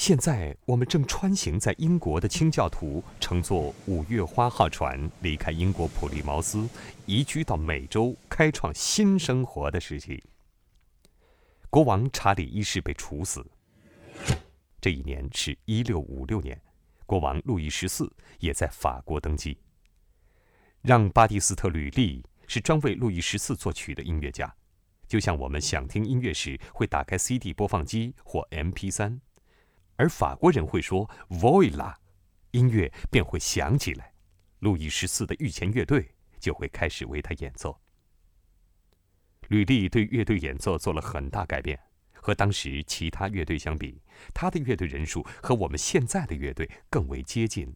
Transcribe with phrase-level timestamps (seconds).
[0.00, 6.66] 现在我们正穿行在英国的清教徒乘坐“五月花号”船离开英国普利茅斯，
[7.04, 10.24] 移居到美洲，开创新生活的时期。
[11.68, 13.44] 国王查理一世被处死。
[14.80, 16.58] 这一年是一六五六年，
[17.04, 19.58] 国王路易十四也在法国登基。
[20.80, 24.50] 让·巴蒂斯特·吕利是专为路易十四作曲的音乐家，
[25.06, 29.18] 就像我们想听音乐时会打开 CD 播放机或 MP3。
[30.00, 31.94] 而法国人会说 “voila”，
[32.52, 34.14] 音乐便会响起来，
[34.60, 37.78] 路易十四的御前乐队就会开始为他演奏。
[39.48, 41.78] 吕利对乐队演奏做了很大改变，
[42.14, 44.00] 和当时其他乐队相比，
[44.32, 47.70] 他的乐队人数和我们现在的乐队更为接近。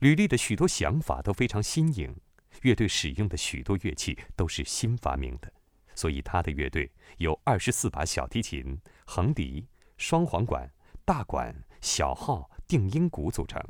[0.00, 2.14] 吕利的许多想法都非常新颖，
[2.60, 5.50] 乐队使用的许多乐器都是新发明的，
[5.94, 9.66] 所以他的乐队有二十四把小提琴、横笛。
[9.96, 10.70] 双簧管、
[11.04, 13.62] 大管、小号、定音鼓组成，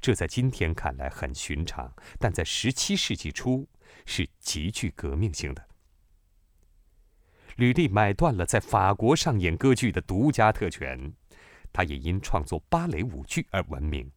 [0.00, 3.66] 这在今天看来很寻常，但在十七世纪初
[4.04, 5.66] 是极具革命性的。
[7.56, 11.12] 吕利买断了在法国上演歌剧的独家特权，
[11.72, 14.10] 他也因创作芭蕾舞剧而闻名，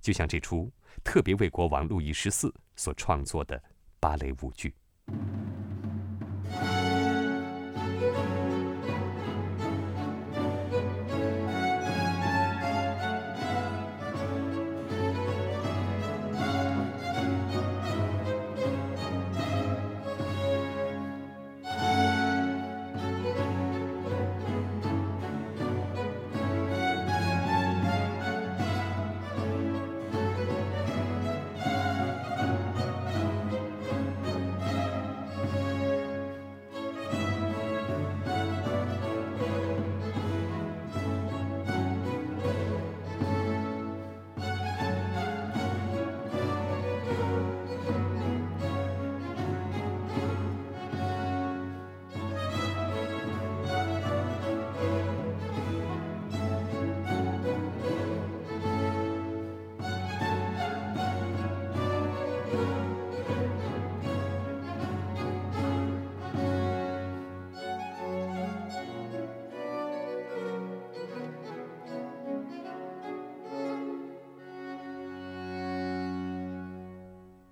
[0.00, 0.72] 就像这出
[1.04, 3.62] 特别为国王路易十四所创作的
[4.00, 4.74] 芭蕾舞剧。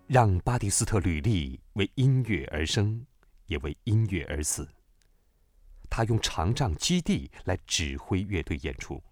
[0.08, 3.04] 让巴蒂斯特·吕利为音乐而生，
[3.44, 4.66] 也为音乐而死。
[5.90, 9.02] 他用长杖击地来指挥乐队演出。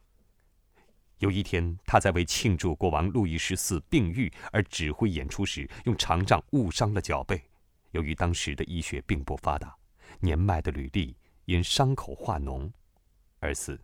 [1.19, 7.43] 有一天，他在为庆祝国王路易十四病愈而指挥演出时，用长杖误伤了脚背。
[7.91, 9.77] 由于当时的医学并不发达，
[10.21, 11.15] 年迈的吕利
[11.45, 12.73] 因伤口化脓
[13.41, 13.79] 而死。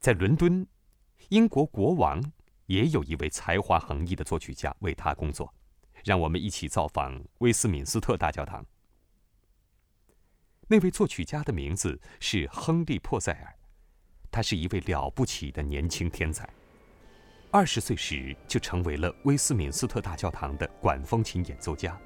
[0.00, 0.66] 在伦敦，
[1.28, 2.22] 英国国王
[2.64, 5.52] 也有一位才华横溢的作曲家为他工作。
[6.02, 8.64] 让我们一起造访威斯敏斯特大教堂。
[10.68, 13.54] 那位作曲家的名字是亨利·珀塞尔，
[14.30, 16.48] 他是一位了不起的年轻天才。
[17.50, 22.00] 二十岁时就成为了威斯敏斯特大教堂的管风琴演奏家，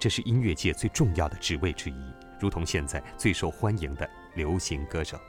[0.00, 5.20] 这是音乐界最重要的职位之一，如同现在最受欢迎的流行歌手。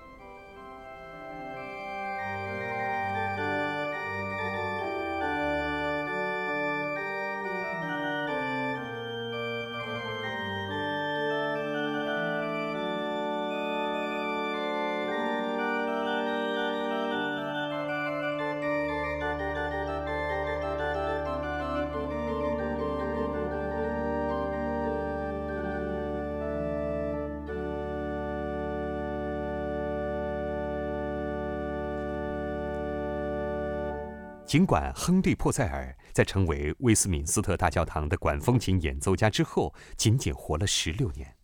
[34.45, 41.35] 尽管亨利·珀塞尔在成为威斯敏斯特大教堂的管风琴演奏家之后，仅仅活了十六年，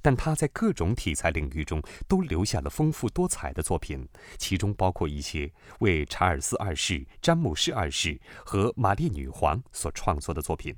[0.00, 4.08] 但他在各种题材领域中都留下了丰富多彩的作品，
[4.38, 10.74] 其中包括一些为查尔斯二世、詹姆士二世和玛丽女皇所创作的作品。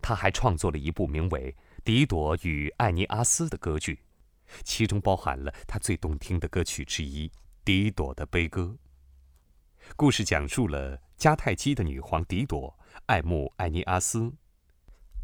[0.00, 1.52] 他还创作了一部名为
[1.82, 3.98] 《狄朵与艾尼阿斯》的歌剧，
[4.62, 7.28] 其中包含了他最动听的歌曲之一
[7.64, 8.76] 《狄朵的悲歌》。
[9.96, 12.76] 故事讲述了迦太基的女皇狄朵
[13.06, 14.32] 爱慕艾尼阿斯，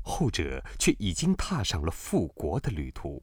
[0.03, 3.23] 后者却已经踏上了复国的旅途。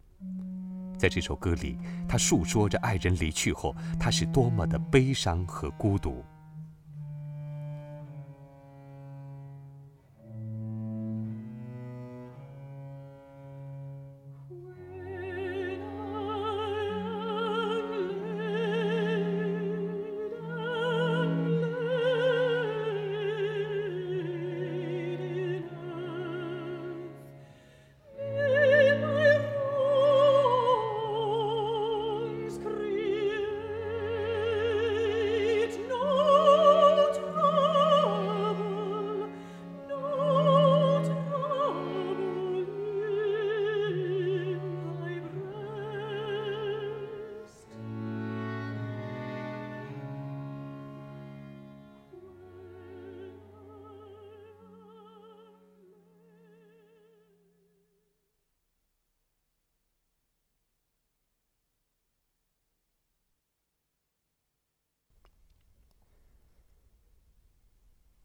[0.98, 1.78] 在这首歌里，
[2.10, 6.26] 他述说着爱人离去后，他是多么的悲伤和孤独。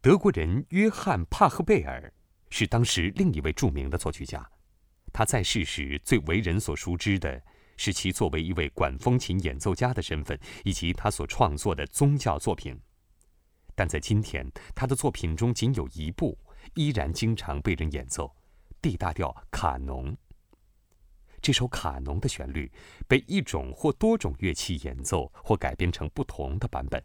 [0.03, 2.13] 德国人约翰·帕赫贝尔
[2.51, 4.45] 是当时另一位著名的作曲家。
[5.13, 7.41] 他在世时最为人所熟知的
[7.77, 12.77] 是其作为一位管风琴演奏家的身份，以及他所创作的宗教作品。
[13.77, 14.45] 但在今天，
[14.75, 16.37] 他的作品中仅有一部
[16.75, 18.35] 依然经常被人演奏
[18.81, 20.17] ，D 大调卡农。
[21.41, 22.69] 这首卡农的旋律
[23.07, 27.01] 被一种或多种乐器演奏或改编成不同的版本，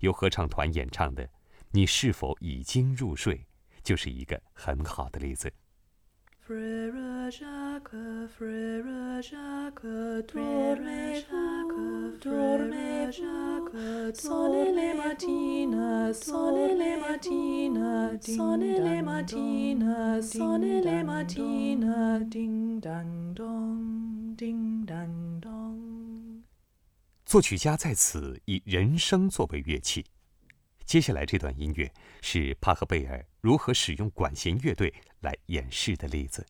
[0.00, 1.26] 由合唱团演唱的。
[1.74, 3.46] 你是否已经入睡？
[3.82, 5.50] 就是一个很好的例子。
[27.24, 30.04] 作曲家在此以人声作为乐器。
[30.84, 31.90] 接下来这段音乐
[32.20, 36.46] 是帕赫贝尔如何使用管弦乐队来演示的例子。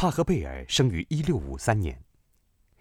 [0.00, 2.02] 帕赫贝尔生于1653年，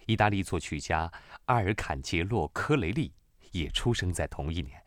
[0.05, 1.11] 意大利作曲家
[1.47, 3.11] 阿尔坎杰洛·科雷利
[3.51, 4.81] 也出生在同一年。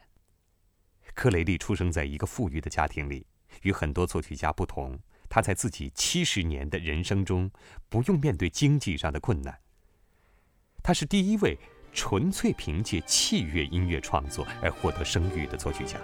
[1.13, 3.27] 科雷利出生在一个富裕的家庭里，
[3.61, 4.99] 与很多作曲家不同，
[5.29, 7.51] 他在自己七十年的人生中
[7.91, 9.61] 不用面对经济上的困难。
[10.83, 11.59] 他是第一位
[11.93, 15.99] 纯粹凭借器乐音乐创作而获得声誉的作曲家，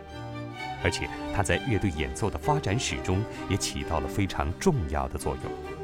[0.85, 5.77] 而且他在乐队演奏的发展史中也起到了非常重要的作用。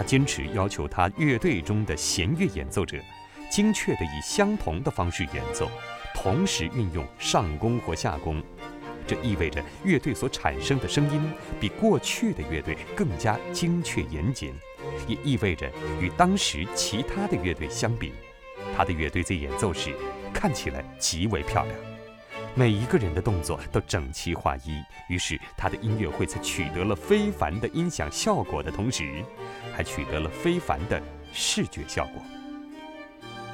[0.00, 2.96] 他坚持要求他乐队中的弦乐演奏者，
[3.50, 5.70] 精确地以相同的方式演奏，
[6.14, 8.42] 同时运用上弓或下弓。
[9.06, 11.30] 这意味着乐队所产生的声音
[11.60, 14.54] 比过去的乐队更加精确严谨，
[15.06, 18.14] 也意味着与当时其他的乐队相比，
[18.74, 19.94] 他的乐队在演奏时
[20.32, 21.76] 看起来极为漂亮。
[22.54, 29.22] 每一个人的动作都整齐划一，于是他的音乐会在取得了非凡的音响效果的同时，
[29.74, 31.00] 还取得了非凡的
[31.32, 32.22] 视觉效果。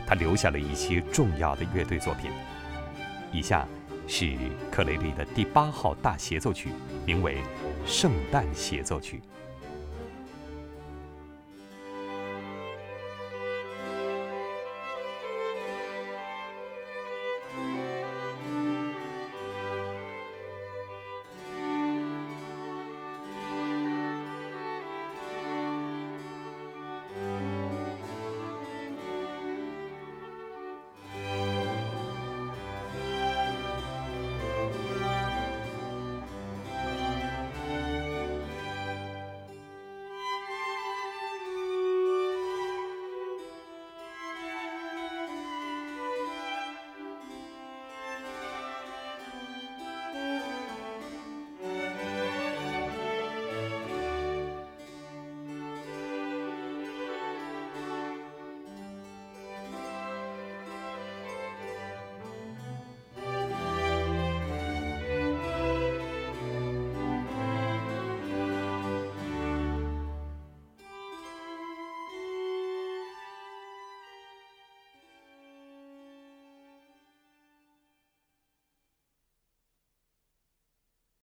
[0.07, 2.31] 他留下了一些重要的乐队作品，
[3.33, 3.67] 以下
[4.07, 4.37] 是
[4.71, 6.71] 克雷利的第八号大协奏曲，
[7.05, 7.37] 名为
[7.85, 9.17] 《圣诞协奏曲》。